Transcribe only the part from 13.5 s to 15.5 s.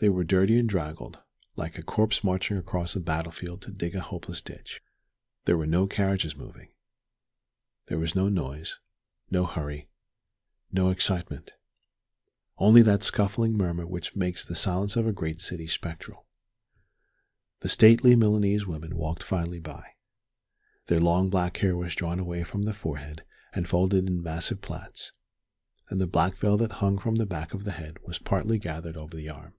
murmur which makes the silence of a great